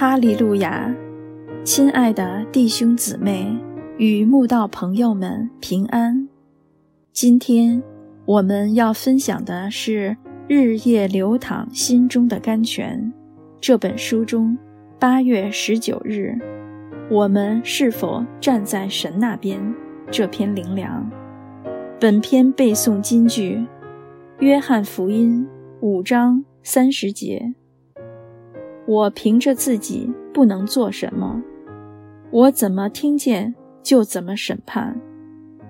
[0.00, 0.90] 哈利路亚，
[1.62, 3.54] 亲爱的弟兄姊妹
[3.98, 6.26] 与慕道朋友们平安。
[7.12, 7.82] 今天
[8.24, 10.08] 我们要分享的是
[10.48, 13.12] 《日夜流淌心中的甘泉》
[13.60, 14.56] 这本书中
[14.98, 16.34] 八月十九日，
[17.10, 19.60] 我们是否站在神那边
[20.10, 21.10] 这篇灵粮。
[22.00, 23.56] 本篇背诵金句：
[24.38, 25.46] 《约翰福音》
[25.86, 27.54] 五章三十节。
[28.90, 31.40] 我凭着自己不能做什么，
[32.32, 33.54] 我怎么听见
[33.84, 35.00] 就怎么审判，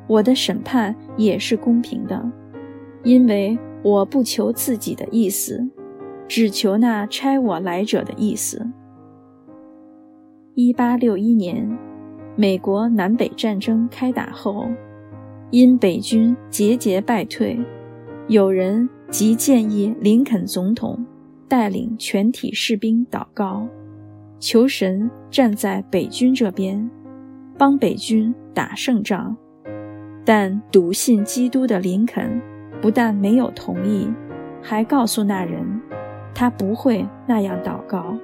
[0.06, 2.32] 我的审判也是公平的，
[3.02, 5.68] 因为我不求自己的意思，
[6.26, 8.66] 只求那差我来者的意思。
[10.54, 11.78] 一八六一年，
[12.36, 14.66] 美国南北战争开打后，
[15.50, 17.60] 因北军节节败退，
[18.28, 21.04] 有人即建议林肯总统。
[21.50, 23.66] 带领全体士兵祷告，
[24.38, 26.88] 求神站在北军这边，
[27.58, 29.36] 帮北军打胜仗。
[30.24, 32.40] 但笃信基督的林肯
[32.80, 34.08] 不但没有同意，
[34.62, 35.66] 还告诉那人，
[36.32, 38.16] 他不会那样祷告，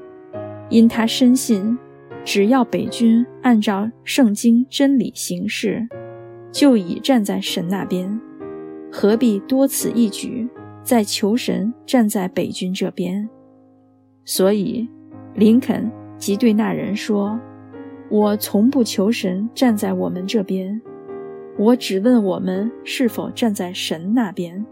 [0.70, 1.76] 因他深信，
[2.24, 5.88] 只要北军按照圣经真理行事，
[6.52, 8.20] 就已站在神那边，
[8.92, 10.48] 何必多此一举？
[10.86, 13.28] 在求神站在北军这边，
[14.24, 14.88] 所以
[15.34, 17.36] 林肯即对那人说
[18.08, 20.80] ：“我从不求神站在我们这边，
[21.58, 24.64] 我只问我们是否站在神那边。”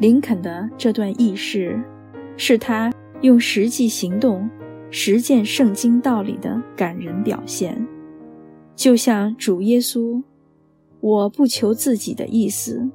[0.00, 1.80] 林肯的这段轶事，
[2.36, 4.50] 是他用实际行动
[4.90, 7.86] 实践圣经道理的感人表现，
[8.74, 10.20] 就像主耶稣
[10.98, 12.90] ：“我不求自己的意思。”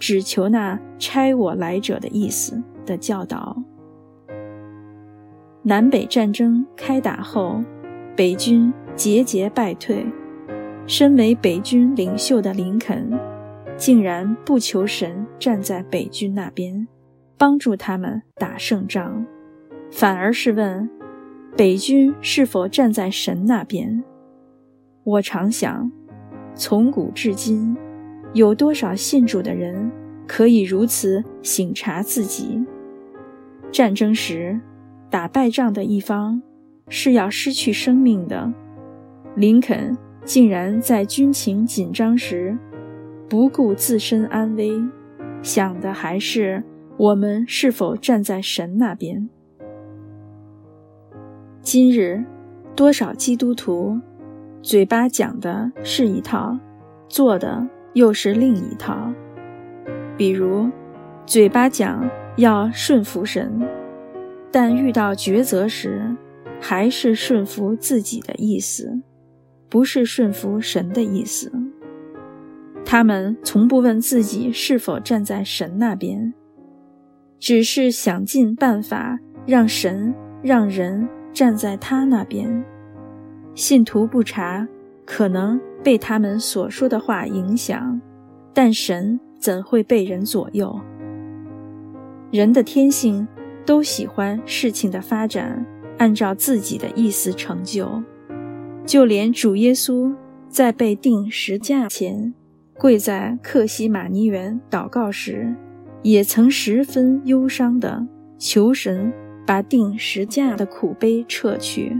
[0.00, 3.56] 只求那差我来者的意思的教导。
[5.62, 7.62] 南北战争开打后，
[8.16, 10.04] 北军节节败退，
[10.86, 13.12] 身为北军领袖的林肯，
[13.76, 16.88] 竟然不求神站在北军那边，
[17.36, 19.26] 帮助他们打胜仗，
[19.92, 20.88] 反而是问
[21.54, 24.02] 北军是否站在神那边。
[25.04, 25.92] 我常想，
[26.54, 27.76] 从古至今。
[28.32, 29.90] 有多少信主的人
[30.26, 32.64] 可以如此省察自己？
[33.72, 34.60] 战争时，
[35.10, 36.40] 打败仗的一方
[36.88, 38.52] 是要失去生命的。
[39.34, 42.56] 林肯竟然在军情紧张时
[43.28, 44.80] 不顾自身安危，
[45.42, 46.62] 想的还是
[46.96, 49.28] 我们是否站在神那边。
[51.62, 52.24] 今日，
[52.76, 53.98] 多少基督徒
[54.62, 56.58] 嘴巴讲的是一套，
[57.08, 57.68] 做的。
[57.92, 59.12] 又是另一套，
[60.16, 60.70] 比如，
[61.26, 63.60] 嘴巴讲要顺服神，
[64.50, 66.16] 但遇到抉择时，
[66.60, 69.00] 还是顺服自己的意思，
[69.68, 71.50] 不是顺服神的意思。
[72.84, 76.32] 他们从不问自己是否站在神那边，
[77.38, 82.64] 只是想尽办法让神让人站在他那边。
[83.54, 84.66] 信徒不察，
[85.04, 85.60] 可能。
[85.82, 88.00] 被他们所说的话影响，
[88.52, 90.78] 但神怎会被人左右？
[92.30, 93.26] 人的天性
[93.64, 95.64] 都喜欢事情的发展
[95.98, 98.02] 按照自己的意思成就，
[98.86, 100.14] 就连主耶稣
[100.48, 102.32] 在被钉十架前，
[102.78, 105.54] 跪在克西马尼园祷告时，
[106.02, 108.06] 也曾十分忧伤地
[108.38, 109.12] 求神
[109.46, 111.96] 把钉十架的苦悲撤去，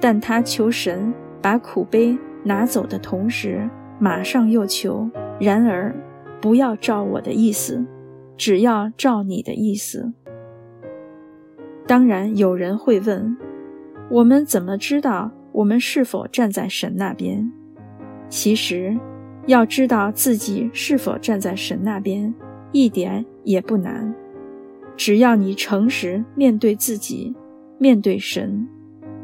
[0.00, 1.12] 但他求神
[1.42, 2.16] 把苦悲。
[2.46, 3.68] 拿走的同时，
[3.98, 5.92] 马上又求：“然而，
[6.40, 7.84] 不要照我的意思，
[8.36, 10.12] 只要照你的意思。”
[11.88, 13.36] 当然，有人会问
[14.08, 17.50] ：“我们怎么知道我们是否站在神那边？”
[18.30, 18.96] 其实，
[19.46, 22.32] 要知道自己是否站在神那边，
[22.70, 24.14] 一点也不难。
[24.96, 27.34] 只要你诚实面对自己，
[27.78, 28.68] 面对神，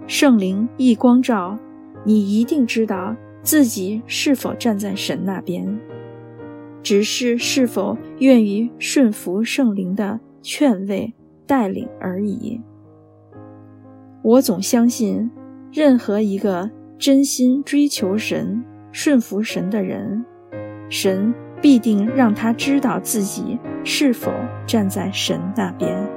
[0.09, 1.57] 圣灵一光照。
[2.05, 5.81] 你一定知道自己是否站在神那边，
[6.83, 11.13] 只是是否愿意顺服圣灵的劝慰
[11.47, 12.61] 带领而已。
[14.23, 15.31] 我总相信，
[15.73, 20.25] 任何一个真心追求神、顺服神的人，
[20.89, 24.33] 神必定让他知道自己是否
[24.67, 26.12] 站在神那边。